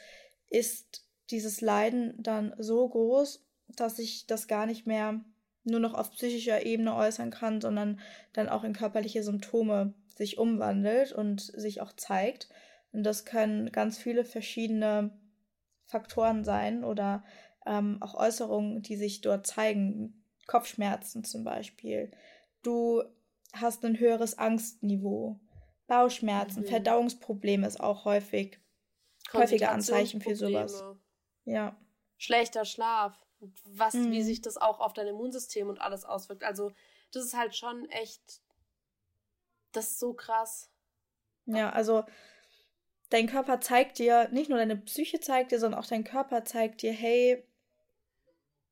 [0.49, 5.21] ist dieses Leiden dann so groß, dass ich das gar nicht mehr
[5.63, 7.99] nur noch auf psychischer Ebene äußern kann, sondern
[8.33, 12.49] dann auch in körperliche Symptome sich umwandelt und sich auch zeigt.
[12.91, 15.11] Und das können ganz viele verschiedene
[15.85, 17.23] Faktoren sein oder
[17.65, 20.24] ähm, auch Äußerungen, die sich dort zeigen.
[20.47, 22.11] Kopfschmerzen zum Beispiel.
[22.61, 23.03] Du
[23.53, 25.39] hast ein höheres Angstniveau.
[25.87, 26.67] Bauchschmerzen, mhm.
[26.67, 28.59] Verdauungsprobleme ist auch häufig
[29.33, 30.83] häufige Anzeichen für sowas.
[31.45, 31.79] Ja.
[32.17, 33.15] Schlechter Schlaf,
[33.65, 34.11] was, mhm.
[34.11, 36.43] wie sich das auch auf dein Immunsystem und alles auswirkt.
[36.43, 36.71] Also,
[37.11, 38.41] das ist halt schon echt,
[39.71, 40.71] das ist so krass.
[41.45, 42.03] Ja, also
[43.09, 46.81] dein Körper zeigt dir, nicht nur deine Psyche zeigt dir, sondern auch dein Körper zeigt
[46.81, 47.47] dir, hey,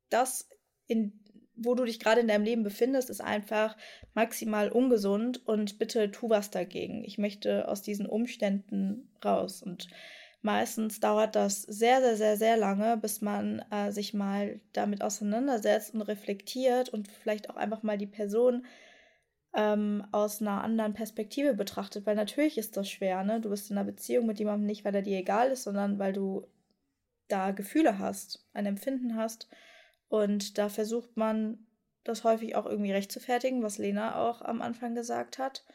[0.10, 0.50] das
[0.88, 1.23] in
[1.64, 3.78] wo du dich gerade in deinem Leben befindest, ist einfach
[4.14, 7.04] maximal ungesund und bitte tu was dagegen.
[7.04, 9.64] Ich möchte aus diesen Umständen raus.
[9.64, 9.88] Und
[10.44, 15.94] Meistens dauert das sehr, sehr, sehr, sehr lange, bis man äh, sich mal damit auseinandersetzt
[15.94, 18.66] und reflektiert und vielleicht auch einfach mal die Person
[19.54, 22.06] ähm, aus einer anderen Perspektive betrachtet.
[22.06, 23.40] Weil natürlich ist das schwer, ne?
[23.40, 26.12] Du bist in einer Beziehung mit jemandem nicht, weil er dir egal ist, sondern weil
[26.12, 26.46] du
[27.30, 29.48] da Gefühle hast, ein Empfinden hast.
[30.14, 31.66] Und da versucht man
[32.04, 35.66] das häufig auch irgendwie recht zu fertigen, was Lena auch am Anfang gesagt hat.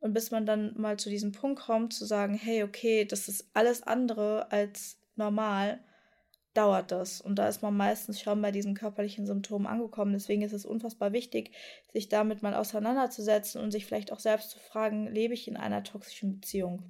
[0.00, 3.50] Und bis man dann mal zu diesem Punkt kommt, zu sagen, hey, okay, das ist
[3.52, 5.78] alles andere als normal,
[6.54, 7.20] dauert das.
[7.20, 10.14] Und da ist man meistens schon bei diesen körperlichen Symptomen angekommen.
[10.14, 11.50] Deswegen ist es unfassbar wichtig,
[11.92, 15.84] sich damit mal auseinanderzusetzen und sich vielleicht auch selbst zu fragen, lebe ich in einer
[15.84, 16.82] toxischen Beziehung?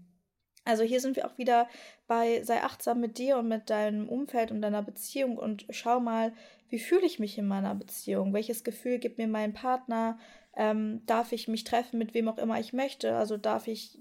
[0.64, 1.68] Also hier sind wir auch wieder
[2.06, 6.32] bei sei achtsam mit dir und mit deinem Umfeld und deiner Beziehung und schau mal,
[6.68, 8.32] wie fühle ich mich in meiner Beziehung?
[8.32, 10.18] Welches Gefühl gibt mir mein Partner?
[10.54, 13.16] Ähm, darf ich mich treffen mit wem auch immer ich möchte?
[13.16, 13.98] Also darf ich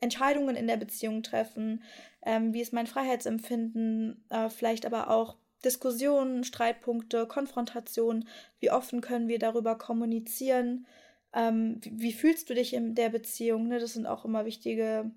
[0.00, 1.82] Entscheidungen in der Beziehung treffen?
[2.22, 4.24] Ähm, wie ist mein Freiheitsempfinden?
[4.30, 8.26] Äh, vielleicht aber auch Diskussionen, Streitpunkte, Konfrontationen.
[8.60, 10.86] Wie offen können wir darüber kommunizieren?
[11.34, 13.68] Ähm, wie, wie, fühlst du dich in der Beziehung?
[13.68, 13.78] Ne?
[13.78, 15.10] Das sind auch immer wichtige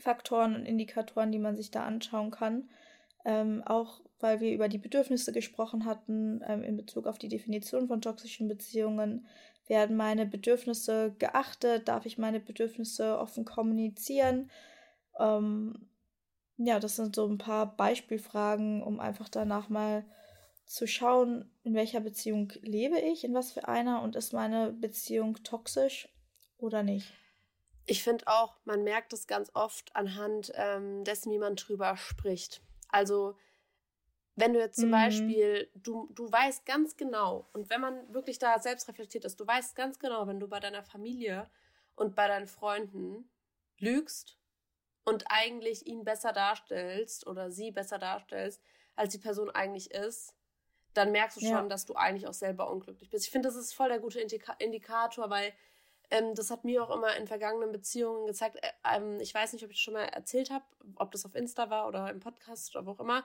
[0.00, 2.68] Faktoren und Indikatoren, die man sich da anschauen kann.
[3.24, 7.88] Ähm, auch weil wir über die Bedürfnisse gesprochen hatten ähm, in Bezug auf die Definition
[7.88, 9.26] von toxischen Beziehungen.
[9.66, 11.88] Werden meine Bedürfnisse geachtet?
[11.88, 14.50] Darf ich meine Bedürfnisse offen kommunizieren?
[15.18, 15.88] Ähm,
[16.56, 20.04] ja, das sind so ein paar Beispielfragen, um einfach danach mal
[20.68, 25.42] zu schauen, in welcher Beziehung lebe ich, in was für einer und ist meine Beziehung
[25.42, 26.08] toxisch
[26.58, 27.12] oder nicht.
[27.86, 32.60] Ich finde auch, man merkt es ganz oft anhand ähm, dessen, wie man drüber spricht.
[32.90, 33.34] Also
[34.36, 34.92] wenn du jetzt zum mhm.
[34.92, 39.46] Beispiel, du, du weißt ganz genau, und wenn man wirklich da selbst reflektiert ist, du
[39.46, 41.50] weißt ganz genau, wenn du bei deiner Familie
[41.96, 43.30] und bei deinen Freunden
[43.78, 44.38] lügst
[45.04, 48.62] und eigentlich ihn besser darstellst oder sie besser darstellst,
[48.96, 50.34] als die Person eigentlich ist,
[50.94, 51.66] dann merkst du schon, ja.
[51.66, 53.26] dass du eigentlich auch selber unglücklich bist.
[53.26, 55.52] Ich finde, das ist voll der gute Indika Indikator, weil
[56.10, 58.56] ähm, das hat mir auch immer in vergangenen Beziehungen gezeigt.
[58.62, 60.64] Äh, ähm, ich weiß nicht, ob ich schon mal erzählt habe,
[60.96, 63.24] ob das auf Insta war oder im Podcast oder wo auch immer.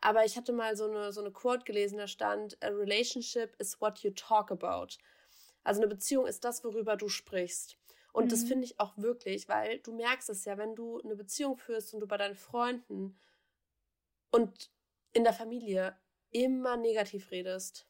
[0.00, 3.80] Aber ich hatte mal so eine, so eine Quote gelesen, da stand, A relationship is
[3.80, 4.98] what you talk about.
[5.64, 7.76] Also eine Beziehung ist das, worüber du sprichst.
[8.12, 8.28] Und mhm.
[8.28, 11.94] das finde ich auch wirklich, weil du merkst es ja, wenn du eine Beziehung führst
[11.94, 13.18] und du bei deinen Freunden
[14.30, 14.70] und
[15.12, 15.96] in der Familie
[16.44, 17.86] immer negativ redest.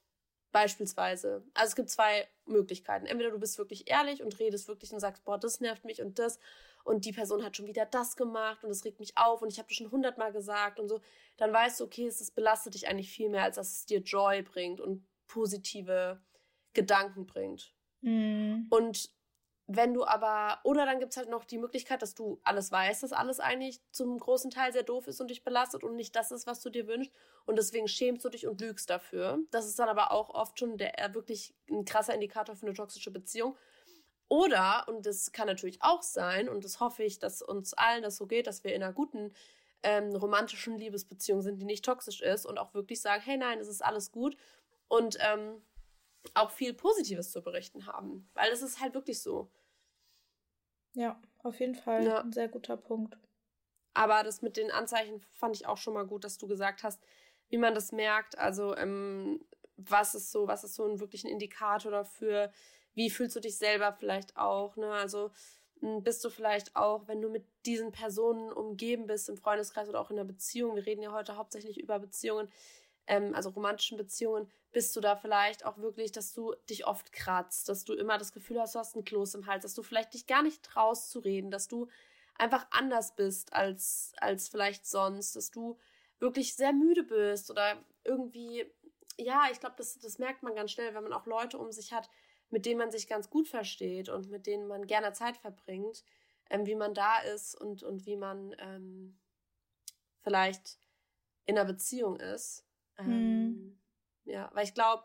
[0.53, 1.45] Beispielsweise.
[1.53, 3.07] Also es gibt zwei Möglichkeiten.
[3.07, 6.19] Entweder du bist wirklich ehrlich und redest wirklich und sagst, boah, das nervt mich und
[6.19, 6.39] das
[6.85, 9.59] und die Person hat schon wieder das gemacht und es regt mich auf und ich
[9.59, 11.01] habe das schon hundertmal gesagt und so.
[11.37, 14.43] Dann weißt du, okay, es belastet dich eigentlich viel mehr, als dass es dir Joy
[14.43, 16.23] bringt und positive
[16.73, 17.75] Gedanken bringt.
[18.03, 18.69] Mhm.
[18.71, 19.11] Und
[19.69, 23.03] wenn du aber, oder dann gibt es halt noch die Möglichkeit, dass du alles weißt,
[23.03, 26.31] dass alles eigentlich zum großen Teil sehr doof ist und dich belastet und nicht das
[26.31, 27.13] ist, was du dir wünschst.
[27.47, 29.39] Und deswegen schämst du dich und lügst dafür.
[29.51, 32.75] Das ist dann aber auch oft schon der äh, wirklich ein krasser Indikator für eine
[32.75, 33.57] toxische Beziehung.
[34.29, 38.17] Oder, und das kann natürlich auch sein, und das hoffe ich, dass uns allen das
[38.17, 39.33] so geht, dass wir in einer guten
[39.83, 43.69] ähm, romantischen Liebesbeziehung sind, die nicht toxisch ist und auch wirklich sagen, hey nein, es
[43.69, 44.37] ist alles gut.
[44.89, 45.63] Und ähm,
[46.35, 48.29] auch viel Positives zu berichten haben.
[48.35, 49.51] Weil es ist halt wirklich so.
[50.95, 52.21] Ja, auf jeden Fall ja.
[52.21, 53.17] ein sehr guter Punkt.
[53.95, 57.03] Aber das mit den Anzeichen fand ich auch schon mal gut, dass du gesagt hast,
[57.49, 58.39] wie man das merkt.
[58.39, 59.41] Also, ähm,
[59.77, 62.51] was ist so, was ist so ein wirklich ein Indikator dafür?
[62.95, 64.77] Wie fühlst du dich selber vielleicht auch?
[64.77, 64.91] Ne?
[64.91, 65.31] Also,
[65.81, 70.01] hm, bist du vielleicht auch, wenn du mit diesen Personen umgeben bist, im Freundeskreis oder
[70.01, 72.51] auch in einer Beziehung, wir reden ja heute hauptsächlich über Beziehungen,
[73.07, 77.69] ähm, also romantischen Beziehungen, bist du da vielleicht auch wirklich, dass du dich oft kratzt,
[77.69, 80.14] dass du immer das Gefühl hast, du hast ein Kloß im Hals, dass du vielleicht
[80.14, 81.88] dich gar nicht traust zu reden, dass du
[82.35, 85.79] einfach anders bist als, als vielleicht sonst, dass du
[86.19, 88.71] wirklich sehr müde bist oder irgendwie,
[89.19, 91.92] ja, ich glaube, das, das merkt man ganz schnell, wenn man auch Leute um sich
[91.92, 92.11] hat,
[92.51, 96.05] mit denen man sich ganz gut versteht und mit denen man gerne Zeit verbringt,
[96.51, 99.19] ähm, wie man da ist und, und wie man ähm,
[100.23, 100.79] vielleicht
[101.47, 102.66] in einer Beziehung ist.
[102.99, 103.11] Mhm.
[103.13, 103.79] Ähm,
[104.25, 105.05] Ja, weil ich glaube,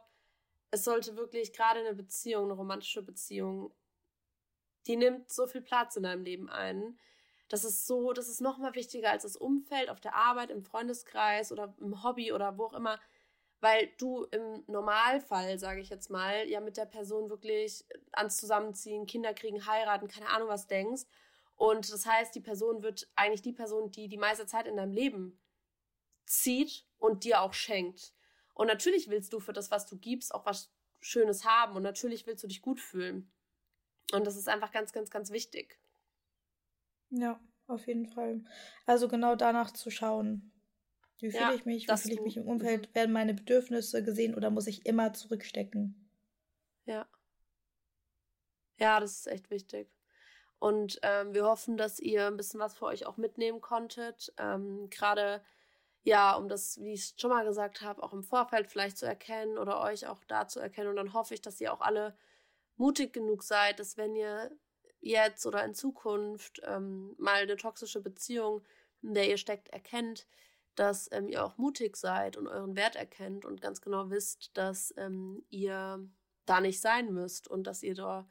[0.72, 3.74] es sollte wirklich gerade eine Beziehung, eine romantische Beziehung,
[4.88, 7.00] die nimmt so viel Platz in deinem Leben ein.
[7.50, 10.64] Das ist so, das ist noch mal wichtiger als das Umfeld auf der Arbeit, im
[10.64, 13.00] Freundeskreis oder im Hobby oder wo auch immer,
[13.60, 19.06] weil du im Normalfall, sage ich jetzt mal, ja mit der Person wirklich ans Zusammenziehen,
[19.06, 21.04] Kinder kriegen, heiraten, keine Ahnung was denkst.
[21.56, 24.94] Und das heißt, die Person wird eigentlich die Person, die die meiste Zeit in deinem
[24.94, 25.40] Leben
[26.26, 28.14] zieht und dir auch schenkt.
[28.54, 32.28] Und natürlich willst du für das, was du gibst, auch was Schönes haben und natürlich
[32.28, 33.32] willst du dich gut fühlen.
[34.14, 35.80] Und das ist einfach ganz, ganz, ganz wichtig.
[37.10, 38.44] Ja, auf jeden Fall.
[38.86, 40.52] Also genau danach zu schauen.
[41.20, 41.88] Wie fühle ja, ich mich?
[41.88, 42.90] Wie fühle ich mich im Umfeld?
[42.90, 42.96] Mhm.
[42.96, 46.10] Werden meine Bedürfnisse gesehen oder muss ich immer zurückstecken?
[46.86, 47.08] Ja.
[48.78, 49.92] Ja, das ist echt wichtig.
[50.60, 54.32] Und ähm, wir hoffen, dass ihr ein bisschen was für euch auch mitnehmen konntet.
[54.38, 55.44] Ähm, Gerade
[56.04, 59.58] ja, um das, wie ich schon mal gesagt habe, auch im Vorfeld vielleicht zu erkennen
[59.58, 60.90] oder euch auch da zu erkennen.
[60.90, 62.16] Und dann hoffe ich, dass ihr auch alle
[62.78, 64.52] mutig genug seid, dass wenn ihr
[65.00, 68.64] jetzt oder in Zukunft ähm, mal eine toxische Beziehung,
[69.02, 70.28] in der ihr steckt, erkennt,
[70.76, 74.94] dass ähm, ihr auch mutig seid und euren Wert erkennt und ganz genau wisst, dass
[74.98, 76.08] ähm, ihr
[76.46, 78.28] da nicht sein müsst und dass ihr da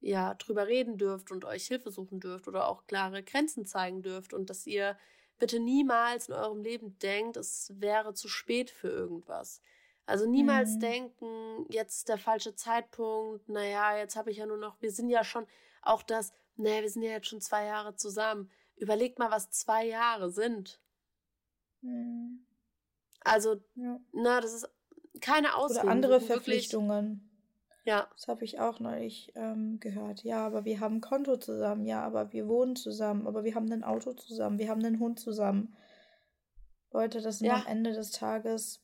[0.00, 4.34] ja drüber reden dürft und euch Hilfe suchen dürft oder auch klare Grenzen zeigen dürft
[4.34, 4.98] und dass ihr
[5.38, 9.60] bitte niemals in eurem Leben denkt, es wäre zu spät für irgendwas.
[10.06, 10.80] Also niemals mhm.
[10.80, 15.08] denken, jetzt ist der falsche Zeitpunkt, naja, jetzt habe ich ja nur noch, wir sind
[15.08, 15.46] ja schon
[15.82, 18.50] auch das, naja, wir sind ja jetzt schon zwei Jahre zusammen.
[18.76, 20.80] Überlegt mal, was zwei Jahre sind.
[21.80, 22.44] Mhm.
[23.20, 23.98] Also, ja.
[24.12, 24.68] na, das ist
[25.20, 25.84] keine Ausrede.
[25.84, 27.30] Oder andere Verpflichtungen.
[27.84, 28.08] Ja.
[28.14, 30.24] Das habe ich auch neulich ähm, gehört.
[30.24, 31.84] Ja, aber wir haben ein Konto zusammen.
[31.84, 33.26] Ja, aber wir wohnen zusammen.
[33.26, 34.58] Aber wir haben ein Auto zusammen.
[34.58, 35.76] Wir haben einen Hund zusammen.
[36.92, 37.56] Leute, das sind ja.
[37.56, 38.80] am Ende des Tages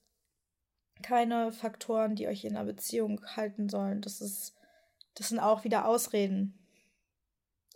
[1.02, 4.02] keine Faktoren, die euch in einer Beziehung halten sollen.
[4.02, 4.54] Das ist,
[5.14, 6.58] das sind auch wieder Ausreden,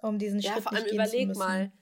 [0.02, 1.72] um diesen ja, Schritt vor allem überleg mal.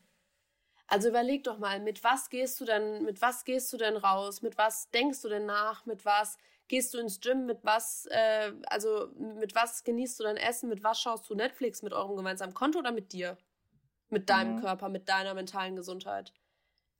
[0.87, 4.43] Also überleg doch mal, mit was gehst du denn, mit was gehst du denn raus?
[4.43, 5.87] Mit was denkst du denn nach?
[5.87, 6.37] Mit was
[6.73, 7.45] gehst du ins Gym?
[7.45, 10.71] Mit was, äh, also mit was genießt du dein Essen?
[10.71, 11.83] Mit was schaust du Netflix?
[11.83, 13.37] Mit eurem gemeinsamen Konto oder mit dir?
[14.09, 14.61] Mit deinem ja.
[14.63, 16.33] Körper, mit deiner mentalen Gesundheit?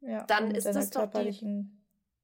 [0.01, 0.25] Ja.
[0.25, 1.65] Dann ist das doch die.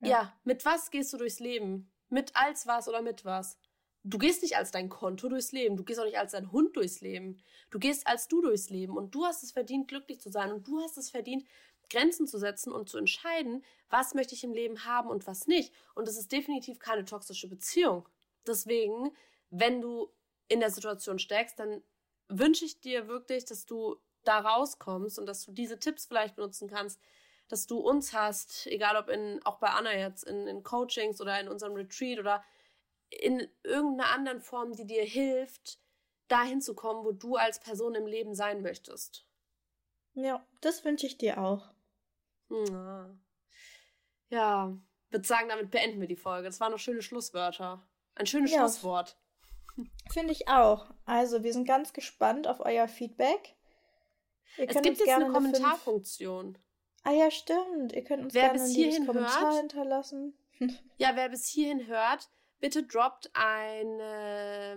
[0.00, 0.08] Ja.
[0.08, 1.90] ja, mit was gehst du durchs Leben?
[2.10, 3.58] Mit als was oder mit was?
[4.04, 6.76] Du gehst nicht als dein Konto durchs Leben, du gehst auch nicht als dein Hund
[6.76, 7.42] durchs Leben.
[7.70, 10.68] Du gehst als du durchs Leben und du hast es verdient, glücklich zu sein und
[10.68, 11.44] du hast es verdient,
[11.90, 15.72] Grenzen zu setzen und zu entscheiden, was möchte ich im Leben haben und was nicht.
[15.94, 18.08] Und es ist definitiv keine toxische Beziehung.
[18.46, 19.16] Deswegen,
[19.50, 20.10] wenn du
[20.48, 21.82] in der Situation steckst, dann
[22.28, 26.68] wünsche ich dir wirklich, dass du da rauskommst und dass du diese Tipps vielleicht benutzen
[26.68, 27.00] kannst,
[27.48, 31.40] dass du uns hast, egal ob in, auch bei Anna jetzt, in, in Coachings oder
[31.40, 32.44] in unserem Retreat oder
[33.10, 35.78] in irgendeiner anderen Form, die dir hilft,
[36.28, 39.24] dahin zu kommen, wo du als Person im Leben sein möchtest.
[40.12, 41.70] Ja, das wünsche ich dir auch.
[44.30, 44.76] Ja,
[45.10, 46.48] würde sagen, damit beenden wir die Folge.
[46.48, 47.86] Das waren noch schöne Schlusswörter.
[48.14, 49.16] Ein schönes ja, Schlusswort.
[50.10, 50.90] Finde ich auch.
[51.04, 53.54] Also, wir sind ganz gespannt auf euer Feedback.
[54.56, 56.58] Ihr es gibt jetzt eine Kommentarfunktion.
[57.04, 57.92] Ah ja, stimmt.
[57.92, 60.36] Ihr könnt uns wer gerne bis hierhin Kommentar hört, hinterlassen.
[60.98, 64.76] ja, wer bis hierhin hört, bitte droppt eine,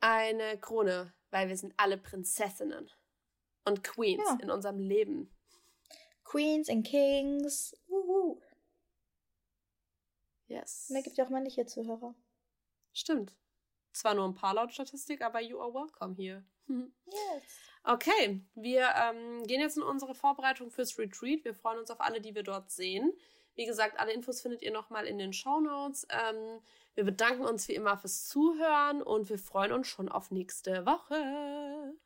[0.00, 2.90] eine Krone, weil wir sind alle Prinzessinnen
[3.64, 4.38] und Queens ja.
[4.42, 5.32] in unserem Leben.
[6.30, 7.76] Queens and Kings.
[7.88, 8.40] Uhu.
[10.46, 10.86] Yes.
[10.88, 12.14] Und da gibt ja auch männliche Zuhörer.
[12.92, 13.34] Stimmt.
[13.92, 16.44] Zwar nur ein paar laut Statistik, aber you are welcome here.
[16.68, 17.42] yes.
[17.82, 21.44] Okay, wir ähm, gehen jetzt in unsere Vorbereitung fürs Retreat.
[21.44, 23.12] Wir freuen uns auf alle, die wir dort sehen.
[23.56, 26.06] Wie gesagt, alle Infos findet ihr nochmal in den Show Notes.
[26.10, 26.60] Ähm,
[26.94, 31.96] wir bedanken uns wie immer fürs Zuhören und wir freuen uns schon auf nächste Woche.